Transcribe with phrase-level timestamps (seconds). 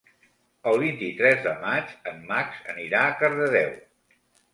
[0.69, 3.77] El vint-i-tres de maig en Max anirà a Cardedeu.